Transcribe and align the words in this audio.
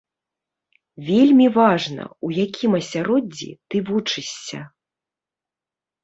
Вельмі 1.09 1.47
важна, 1.57 2.03
у 2.27 2.31
якім 2.45 2.71
асяроддзі 2.79 3.49
ты 3.73 3.81
вучышся. 3.91 4.59